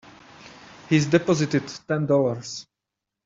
He's 0.89 1.05
deposited 1.05 1.67
Ten 1.87 2.07
Dollars. 2.07 2.65